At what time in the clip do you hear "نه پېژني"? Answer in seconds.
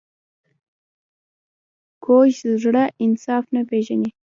3.55-4.09